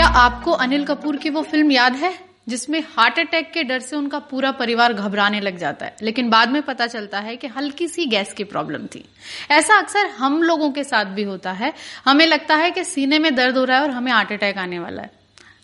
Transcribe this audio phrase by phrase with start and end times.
[0.00, 3.96] क्या आपको अनिल कपूर की वो फ़िल्म याद है, जिसमें हार्ट अटैक के डर से
[3.96, 5.96] उनका पूरा परिवार घबराने लग जाता है?
[6.02, 9.04] लेकिन बाद में पता चलता है कि हल्की सी गैस की प्रॉब्लम थी।
[9.50, 11.72] ऐसा अक्सर हम लोगों के साथ भी होता है।
[12.04, 14.78] हमें लगता है कि सीने में दर्द हो रहा है और हमें हार्ट अटैक आने
[14.78, 15.10] वाला है।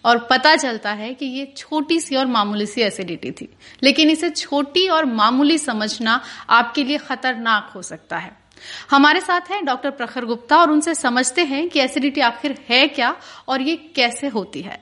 [0.04, 4.30] और पता चलता है कि ये छोटी सी और मामूली सी एसिडिटी थी। लेकिन इसे
[4.30, 8.46] छोटी और मामूली समझना आपके लिए खतरनाक हो सकता है।
[8.91, 13.14] हमारे साथ हैं डॉक्टर प्रखर गुप्ता और उनसे समझते हैं कि एसिडिटी आखिर है क्या
[13.49, 14.79] और ये कैसे होती है।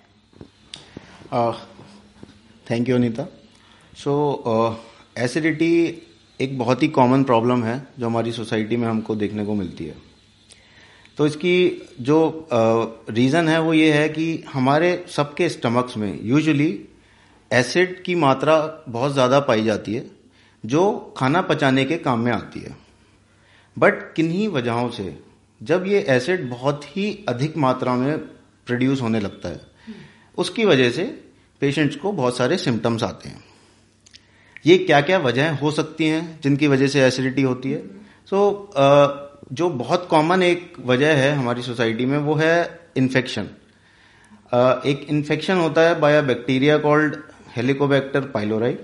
[2.67, 3.27] Thank you Anita
[3.97, 4.12] so
[5.19, 5.73] acidity
[6.41, 9.97] एक बहुत ही कॉमन प्रॉब्लम है जो हमारी सोसाइटी में हमको देखने को मिलती है।
[11.19, 11.56] तो इसकी
[12.01, 16.69] जो रीज़न uh, है वो ये है कि हमारे सबके स्टमक्स में यूजुअली
[17.51, 18.56] एसिड की मात्रा
[18.89, 20.05] बहुत ज़्यादा पाई जाती है
[20.65, 22.77] जो खाना पचाने के काम में आती है।
[23.78, 25.19] बट किन्हीं वजहों से
[25.62, 28.19] जब ये एसिड बहुत ही अधिक मात्रा में
[28.66, 29.61] प्रोड्यूस होने लगता है
[30.39, 31.05] उसकी वजह से
[31.61, 33.44] पेशेंट्स को बहुत सारे सिम्टम्स आते हैं।
[34.66, 37.83] ये क्या क्या वजह हो सकती हैं जिनकी वजह से एसिडिटी होती है?
[38.27, 43.48] सो so, जो बहुत कॉमन एक वजह है हमारी सोसाइटी में वो है इन्फेक्शन
[44.86, 47.16] एक इन्फेक्शन होता है by a bacteria called
[47.56, 48.77] helicobacter pylori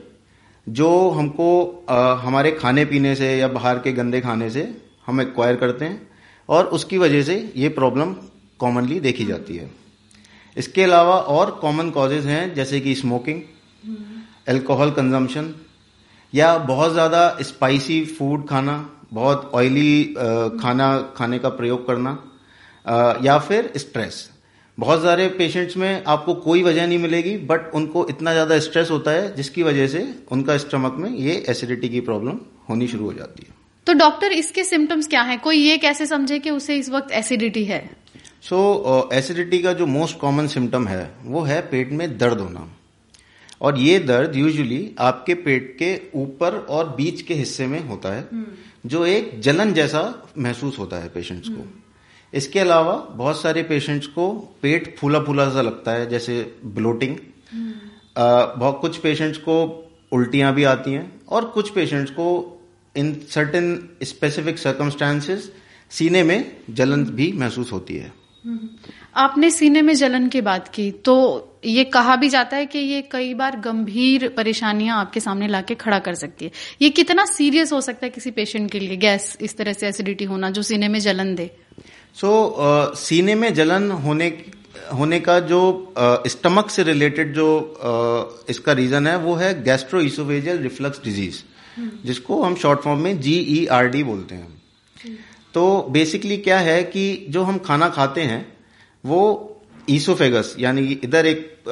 [0.66, 4.68] जो हमको आ, हमारे खाने पीने से या बाहर के गंदे खाने से
[5.06, 6.08] हम एक्वायर करते हैं
[6.48, 8.14] और उसकी वजह से ये प्रॉब्लम
[8.60, 9.70] कॉमनली देखी जाती है।
[10.56, 13.42] इसके अलावा और कॉमन कॉजेज हैं जैसे कि स्मोकिंग
[14.48, 15.54] अल्कोहल कंजम्पशन
[16.32, 18.74] या बहुत ज़्यादा स्पाइसी फ़ूड खाना
[19.12, 20.04] बहुत ऑयली
[20.62, 22.18] खाना खाने का प्रयोग करना
[23.24, 24.28] या फिर स्ट्रेस
[24.78, 29.10] बहुत सारे पेशेंट्स में आपको कोई वजह नहीं मिलेगी बट उनको इतना ज़्यादा स्ट्रेस होता
[29.10, 33.46] है जिसकी वजह से उनका स्टमक में ये एसिडिटी की प्रॉब्लम होनी शुरू हो जाती
[33.48, 33.54] है।
[33.86, 35.36] तो डॉक्टर इसके सिम्टम्स क्या है?
[35.36, 37.90] कोई ये कैसे समझे कि उसे इस वक्त एसिडिटी है?
[38.42, 42.38] सो so, एसिडिटी uh, का जो मोस्ट कॉमन सिम्टम है वो है पेट में दर्द
[42.38, 42.68] होना।
[43.60, 48.28] और ये दर्द यूजुअली आपके पेट के ऊपर और बीच के हिस्से में होता है
[48.32, 50.02] हम्म। जो एक जलन जैसा
[50.38, 51.79] महसूस होता है पेशेंट्स को। हम्म।
[52.34, 54.30] इसके अलावा बहुत सारे पेशेंट्स को
[54.62, 57.16] पेट फूला फूला सा लगता है जैसे ब्लोटिंग
[57.52, 57.72] हम्म।
[58.60, 62.28] बहुत कुछ पेशेंट्स को उल्टियाँ भी आती हैं और कुछ पेशेंट्स को
[62.96, 65.52] इन सर्टेन स्पेसिफिक सर्कमस्टांसेस
[65.90, 68.12] सीने में जलन भी महसूस होती है।
[69.16, 71.14] आपने सीने में जलन की बात की तो
[71.64, 75.98] ये कहा भी जाता है कि ये कई बार गंभीर परेशानियाँ आपके सामने लाके खड़ा
[75.98, 76.50] कर सकती है।
[76.82, 80.24] ये कितना सीरियस हो सकता है किसी पेशेंट के लिए गैस इस तरह से एसिडिटी
[80.24, 81.50] होना जो सीने में जलन दे?
[82.14, 84.44] सो so, uh, सीने में जलन होने
[84.94, 85.94] होने का जो
[86.26, 91.42] स्टमक uh, से रिलेटेड जो uh, इसका रीजन है वो है गैस्ट्रो इसोवेजियल रिफ्लक्स डिज़ीज़
[92.06, 94.60] जिसको हम शॉर्ट फॉर्म में जी ई आर डी बोलते हैं
[95.54, 98.58] तो बेसिकली क्या है कि जो हम खाना खाते हैं
[99.06, 99.46] वो
[99.90, 101.64] ईसोफेगस यानी इधर एक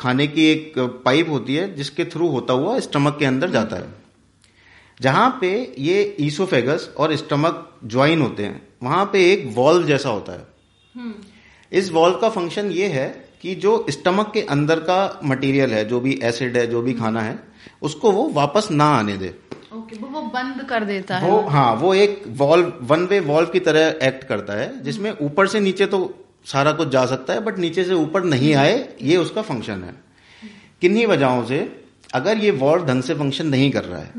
[0.00, 3.94] खाने की एक पाइप होती है जिसके थ्रू होता हुआ स्टमक के अंदर जाता है।
[5.00, 10.32] जहाँ पे ये ईसोफेगस और स्टमक ज्वाइन होते हैं वहाँ पे एक वॉल्व जैसा होता
[10.32, 10.46] है।
[10.94, 11.14] हम्म।
[11.72, 13.06] इस वॉल्व का फ़ंक्शन ये है
[13.42, 17.20] कि जो स्टमक के अंदर का मटेरियल है जो भी एसिड है जो भी खाना
[17.20, 17.38] है
[17.82, 19.34] उसको वो वापस ना आने दे।
[19.74, 23.48] ओके वो बंद कर देता वो, है। वो हाँ वो एक वॉल्व वन वे वॉल्व
[23.50, 26.00] की तरह एक्ट करता है जिसमें ऊपर से नीचे तो
[26.46, 29.94] सारा कुछ जा सकता है बट नीचे से ऊपर नहीं आए ये उसका फ़ंक्शन है।
[30.80, 31.60] किन्हीं वजहों से
[32.14, 34.12] अगर ये वॉल्व ढंग से फ़ंक्शन नहीं कर रहा है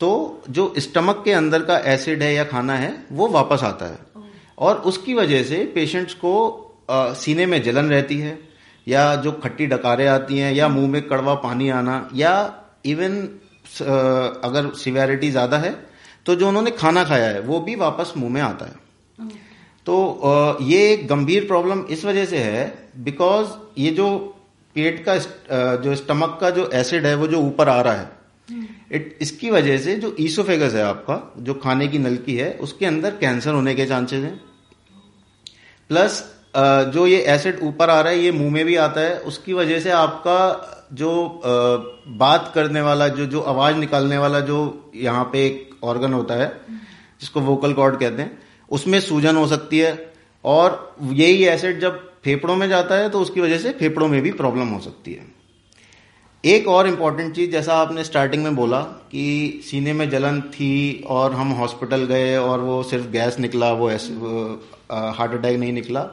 [0.00, 3.98] तो जो स्टमक के अंदर का एसिड है या खाना है वो वापस आता है।
[4.58, 6.32] और उसकी वजह से पेशेंट्स को
[6.90, 8.38] आ, सीने में जलन रहती है
[8.86, 12.32] या जो खट्टी डकारें आती हैं या मुँह में कड़वा पानी आना या
[12.86, 13.16] इवन
[14.44, 15.74] अगर सिवियरिटी ज़्यादा है
[16.26, 18.84] तो जो उन्होंने खाना खाया है वो भी वापस मुँह में आता है।
[19.86, 22.62] तो आ, ये एक गंभीर प्रॉब्लम इस वजह से है
[22.98, 24.08] बिकॉज़ ये जो
[24.76, 25.16] पेट का
[25.78, 28.10] जो स्टमक का जो एसिड है वो जो ऊपर आ रहा है
[28.90, 33.10] इट इसकी वजह से जो ईसोफेगस है आपका, जो खाने की नलकी है, उसके अंदर
[33.16, 34.40] कैंसर होने के चांसेस हैं।
[35.90, 36.24] प्लस
[36.56, 39.80] जो ये एसिड ऊपर आ रहा है, ये मुँह में भी आता है, उसकी वजह
[39.80, 41.40] से आपका जो
[42.08, 46.48] बात करने वाला, जो जो आवाज़ निकालने वाला जो यहाँ पे एक ऑर्गन होता है,
[47.20, 48.38] जिसको वोकल कॉर्ड कहते हैं,
[48.70, 49.94] उसमें सूजन हो सकती है।
[50.44, 54.30] और यही एसिड जब फेफड़ों में जाता है तो उसकी वजह से फेफड़ों में भी
[54.32, 55.26] प्रॉब्लम हो सकती है।
[56.46, 58.80] एक और इंपॉर्टेंट चीज़ जैसा आपने स्टार्टिंग में बोला
[59.12, 63.90] कि सीने में जलन थी और हम हॉस्पिटल गए और वो सिर्फ़ गैस निकला वो
[63.90, 64.12] ऐसे
[65.16, 66.06] हार्ट अटैक नहीं निकला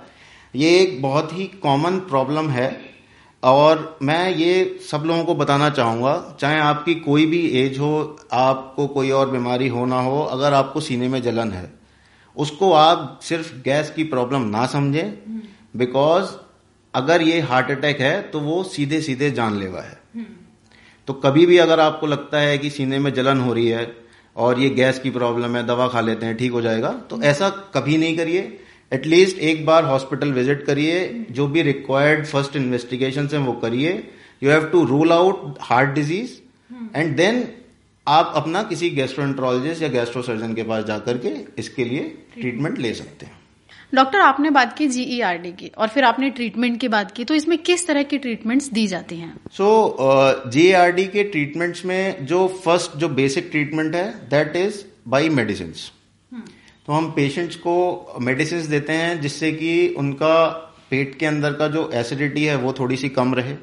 [0.54, 2.70] ये एक बहुत ही कॉमन प्रॉब्लम है।
[3.44, 7.94] और मैं ये सब लोगों को बताना चाहूँगा चाहे आपकी कोई भी एज हो
[8.34, 11.72] आपको कोई और बीमारी हो ना हो अगर आपको सीने में जलन है
[12.38, 15.42] उसको आप सिर्फ़ गैस की प्रॉब्लम ना समझें
[15.78, 16.32] बिकॉज़
[16.94, 20.02] अगर ये हार्ट अटैक है तो वो सीधे सीधे जानलेवा है।
[21.08, 23.88] तो कभी भी अगर आपको लगता है कि सीने में जलन हो रही है
[24.36, 27.50] और ये गैस की प्रॉब्लम है दवा खा लेते हैं ठीक हो जाएगा तो ऐसा
[27.74, 28.42] कभी नहीं करिए।
[28.92, 33.92] एटलीस्ट एक बार हॉस्पिटल विज़िट करिए जो भी रिक्वायर्ड फ़र्स्ट इन्वेस्टिगेशन है वो करिए।
[34.42, 36.32] You have to rule out heart disease
[36.96, 37.48] and then
[38.08, 42.04] आप अपना किसी गैस्ट्रोएंट्रोलॉजिस्ट या गैस्ट्रोसर्जन के पास जाकर के इसके लिए
[42.34, 43.40] ट्रीटमेंट ले सकते हैं।
[43.94, 47.58] डॉक्टर आपने बात की जीईआरडी की और फिर आपने ट्रीटमेंट की बात की तो इसमें
[47.58, 49.34] किस तरह की ट्रीटमेंट्स दी जाती हैं?
[49.52, 55.74] सो जीईआरडी के ट्रीटमेंट्स में जो फ़र्स्ट जो बेसिक ट्रीटमेंट है दैट इज़ बाई मेडिसिन
[56.88, 57.76] तो हम पेशेंट्स को
[58.22, 60.48] मेडिसिन देते हैं जिससे कि उनका
[60.92, 63.56] पेट के अंदर का जो एसिडिटी है वो थोड़ी सी कम रहे।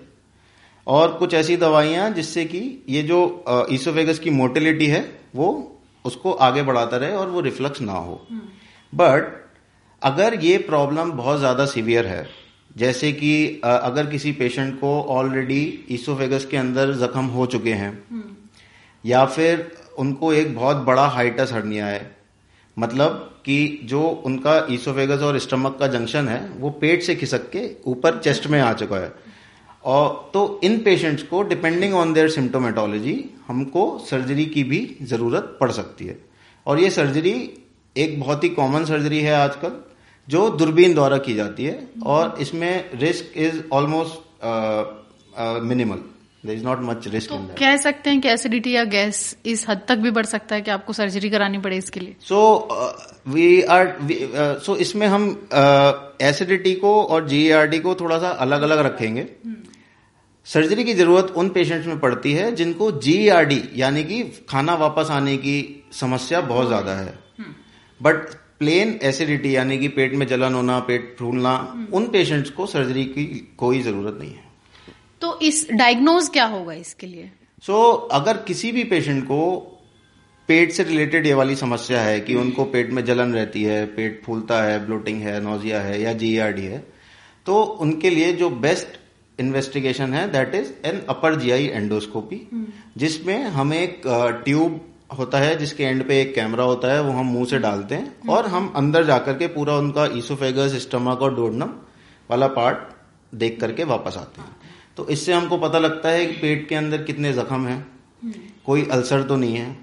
[0.87, 3.21] और कुछ ऐसी दवाइयाँ जिससे कि ये जो
[3.73, 5.05] ईसोफेगस की मोटिलिटी है
[5.37, 5.51] वो
[6.05, 8.27] उसको आगे बढ़ाता रहे और वो रिफ्लक्स ना हो।
[8.93, 9.40] बट
[10.03, 12.27] अगर ये प्रॉब्लम बहुत ज़्यादा सीवियर है
[12.77, 17.93] जैसे कि अगर किसी पेशेंट को ऑलरेडी ईसोफेगस के अंदर जख्म हो चुके हैं
[19.05, 22.11] या फिर उनको एक बहुत बड़ा हाइटस हर्निया है
[22.77, 27.69] मतलब कि जो उनका ईसोफेगस और स्टमक का जंक्शन है वो पेट से खिसक के
[27.87, 29.13] ऊपर चेस्ट में आ चुका है।
[29.85, 33.15] और तो इन पेशेंट्स को डिपेंडिंग ऑन देयर सिम्टोमेटोलॉजी
[33.49, 36.19] हमको सर्जरी की भी ज़रूरत पड़ सकती है।
[36.67, 37.33] और ये सर्जरी
[37.97, 39.81] एक बहुत ही कॉमन सर्जरी है आजकल।
[40.31, 44.15] जो दूरबीन द्वारा की जाती है और इसमें risk is almost
[45.65, 46.03] minimal
[46.47, 49.81] there is not much risk in कह सकते हैं कि एसिडिटी या गैस इस हद
[49.89, 52.39] तक भी बढ़ सकता है कि आपको सर्जरी करानी पड़े इसके लिए। सो
[53.29, 53.97] वी आर
[54.65, 55.27] सो इसमें हम
[56.23, 59.27] एसिडिटी uh, को और जीआरडी को थोड़ा सा अलग अलग रखेंगे।
[60.47, 65.37] सर्जरी की ज़रूरत उन पेशेंट्स में पड़ती है जिनको जीआरडी यानी कि खाना वापस आने
[65.37, 65.57] की
[65.93, 67.15] समस्या बहुत ज़्यादा है।
[68.01, 68.29] बट
[68.61, 71.53] प्लेन एसिडिटी यानी कि पेट में जलन होना पेट फूलना
[71.93, 73.25] उन पेशेंट्स को सर्जरी की
[73.59, 74.49] कोई ज़रूरत नहीं है।
[75.21, 77.31] तो इस डायग्नोज क्या होगा इसके लिए?
[77.63, 79.57] सो so, अगर किसी भी पेशेंट को
[80.49, 84.23] पेट से रिलेटेड ये वाली समस्या है कि उनको पेट में जलन रहती है पेट
[84.25, 86.85] फूलता है ब्लोटिंग है नोजिया है या जीआरडी है
[87.47, 88.99] तो उनके लिए जो बेस्ट
[89.39, 92.41] इन्वेस्टिगेशन है that is an upper GI endoscopy
[92.97, 94.03] जिसमें हम एक
[94.45, 94.81] ट्यूब
[95.11, 98.29] होता है जिसके एंड पे एक कैमरा होता है वो हम मुँह से डालते हैं
[98.29, 101.71] और हम अंदर जाकर के पूरा उनका ईसोफेगस स्टमक और डोडनम
[102.31, 102.79] वाला पार्ट
[103.35, 104.57] देख करके वापस आते हैं।
[104.97, 107.87] तो इससे हमको पता लगता है कि पेट के अंदर कितने जख्म हैं।
[108.67, 109.77] कोई अल्सर तो नहीं है।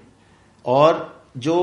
[0.64, 1.56] और जो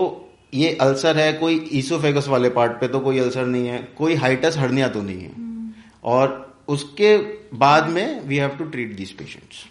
[0.53, 4.57] ये अल्सर है कोई ईसोफेगस वाले पार्ट पे तो कोई अल्सर नहीं है कोई हाइटस
[4.57, 5.73] हर्निया तो नहीं है।
[6.03, 7.17] और उसके
[7.57, 9.63] बाद में we have to treat this patients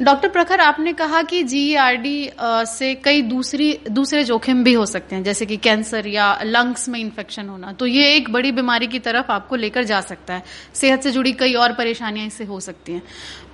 [0.00, 2.30] doctor Prakhar, आपने कहा कि जीईआरडी
[2.66, 6.98] से कई दूसरी, दूसरे जोखिम भी हो सकते हैं, जैसे कि कैंसर या लंग्स में
[7.00, 10.42] इन्फेक्शन होना। तो ये एक बड़ी बीमारी की तरफ़ आपको लेकर जा सकता है।
[10.74, 13.02] सेहत से जुड़ी कई और परेशानियाँ इससे हो सकती हैं।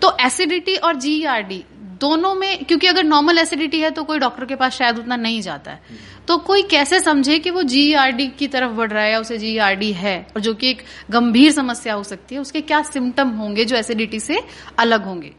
[0.02, 1.62] तो एसिडिटी और जीईआरडी
[2.00, 5.40] दोनों में, क्योंकि अगर नॉर्मल एसिडिटी है तो कोई डॉक्टर के पास शायद उतना नहीं
[5.40, 5.81] जाता है।
[6.28, 9.90] तो कोई कैसे समझे कि वो जीईआरडी की तरफ़ बढ़ रहा है या उसे जीईआरडी
[9.93, 10.19] है?
[10.37, 14.20] और जो कि एक गंभीर समस्या हो सकती है, उसके क्या सिम्टम होंगे जो एसिडिटी
[14.20, 14.40] से
[14.78, 15.32] अलग होंगे?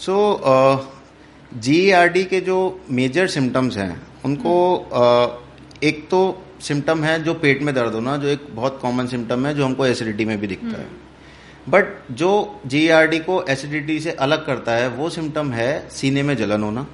[0.00, 0.16] सो
[1.54, 2.58] जीईआरडी के जो
[2.90, 3.94] मेजर सिम्टम्स हैं
[4.24, 4.54] उनको
[4.92, 6.20] uh, एक तो
[6.60, 9.86] सिम्टम है जो पेट में दर्द होना जो एक बहुत कॉमन सिम्टम है जो हमको
[9.86, 10.86] एसिडिटी में भी दिखता है।
[11.68, 16.62] बट जो जीईआरडी को एसिडिटी से अलग करता है वो सिम्टम है सीने में जलन
[16.62, 16.86] होना।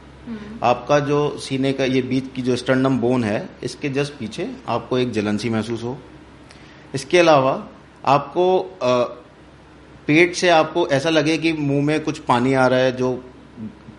[0.62, 4.98] आपका जो सीने का ये बीच की जो स्टर्नम बोन है इसके जस्ट पीछे आपको
[4.98, 5.96] एक जलन सी महसूस हो।
[6.94, 7.52] इसके अलावा
[8.04, 8.46] आपको
[8.82, 9.25] uh,
[10.08, 13.12] पेट से आपको ऐसा लगे कि मुँह में कुछ पानी आ रहा है जो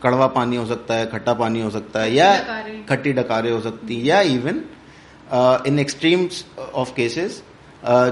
[0.04, 2.34] कड़वा पानी हो सकता है खट्टा पानी हो सकता है या
[2.90, 4.64] खट्टी डकारे हो सकती है या even
[5.68, 7.42] in extremes of cases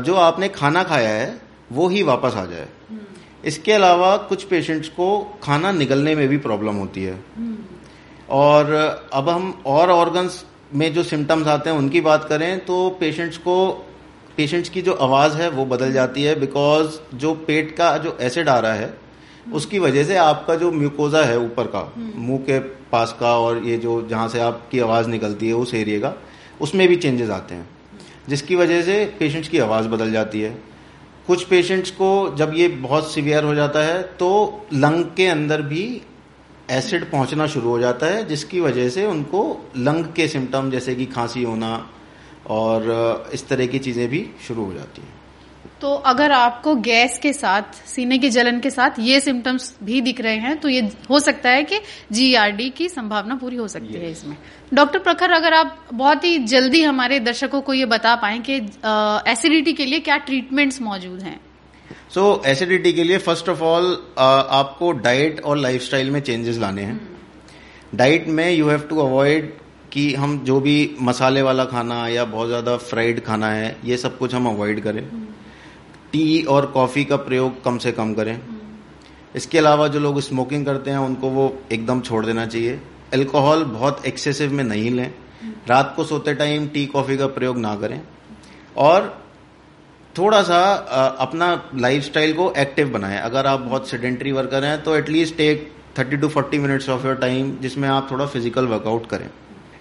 [0.03, 1.29] जो आपने खाना खाया है
[1.71, 5.07] वो ही वापस आ जाए हम्म। इसके अलावा कुछ पेशेंट्स को
[5.43, 7.55] खाना निकलने में भी प्रॉब्लम होती है हम्म।
[8.29, 8.73] और
[9.13, 13.57] अब हम और ऑर्गन्स में जो सिम्टम्स आते हैं उनकी बात करें तो पेशेंट्स को
[14.37, 18.49] पेशेंट्स की जो आवाज़ है वो बदल जाती है बिकॉज़ जो पेट का जो एसिड
[18.49, 18.93] आ रहा है
[19.53, 23.77] उसकी वजह से आपका जो म्यूकोजा है ऊपर का मुँह के पास का और ये
[23.77, 26.13] जो जहाँ से आपकी आवाज़ निकलती है उस एरिए का
[26.61, 27.69] उसमें भी चेंजेस आते हैं
[28.29, 30.49] जिसकी वजह से पेशेंट्स की आवाज़ बदल जाती है।
[31.27, 34.29] कुछ पेशेंट्स को जब ये बहुत सीवियर हो जाता है तो
[34.73, 36.01] लंग के अंदर भी
[36.71, 39.41] एसिड पहुँचना शुरू हो जाता है जिसकी वजह से उनको
[39.77, 41.89] लंग के सिम्टम जैसे कि खांसी होना
[42.47, 45.13] और इस तरह की चीज़ें भी शुरू हो जाती हैं।
[45.81, 50.21] तो अगर आपको गैस के साथ सीने की जलन के साथ ये सिम्टम्स भी दिख
[50.21, 51.79] रहे हैं तो ये हो सकता है कि
[52.11, 54.35] जीआरडी की संभावना पूरी हो सकती है इसमें।
[54.73, 58.55] डॉक्टर प्रखर अगर आप बहुत ही जल्दी हमारे दर्शकों को ये बता पाए कि
[59.31, 61.39] एसिडिटी के लिए क्या ट्रीटमेंट्स मौजूद हैं।
[62.13, 66.81] सो so, एसिडिटी के लिए फ़र्स्ट ऑफ़ ऑल आपको डाइट और लाइफस्टाइल में चेंजेस लाने
[66.81, 66.99] हैं।
[67.95, 69.53] डाइट में यू हैव टू अवॉइड
[69.95, 74.17] कि हम जो भी मसाले वाला खाना या बहुत ज़्यादा फ्राइड खाना है, ये सब
[74.17, 75.03] कुछ हम अवॉइड करें।
[76.11, 78.39] टी और कॉफ़ी का प्रयोग कम से कम करें।
[79.35, 82.79] इसके अलावा जो लोग स्मोकिंग करते हैं, उनको वो एकदम छोड़ देना चाहिए।
[83.13, 85.13] अल्कोहल बहुत एक्सेसिव में नहीं लें।
[85.69, 87.99] रात को सोते टाइम टी कॉफ़ी का प्रयोग ना करें।
[88.79, 89.09] और
[90.15, 90.59] थोड़ा सा
[91.21, 96.17] अपना लाइफस्टाइल को एक्टिव बनाएँ। अगर आप बहुत सेडेंट्री वर्कर हैं तो at least take thirty
[96.17, 99.29] to forty minutes of your time जिसमें आप थोड़ा फ़िज़िकल वर्कआउट करें।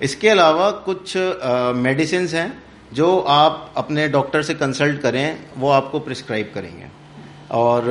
[0.04, 1.16] इसके अलावा कुछ
[1.78, 2.50] मेडिसिन हैं
[2.92, 5.26] जो आप अपने डॉक्टर से कंसल्ट करें
[5.58, 6.90] वो आपको प्रिस्क्राइब करेंगे।
[7.52, 7.88] और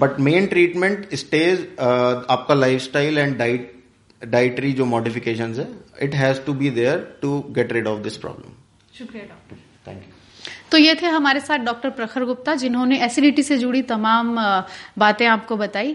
[0.00, 3.72] बट मेन ट्रीटमेंट स्टेज आपका लाइफस्टाइल एंड डाइट
[4.22, 5.68] डाइटरी जो मॉडिफिकेशंस है
[6.02, 8.56] it has to be there to get rid of this problem
[8.98, 10.18] शुक्रिया डॉक्टर थैंक यू
[10.70, 14.36] तो ये थे हमारे साथ डॉक्टर प्रखर गुप्ता जिन्होंने एसिडिटी से जुड़ी तमाम
[14.98, 15.88] बातें आपको बताई।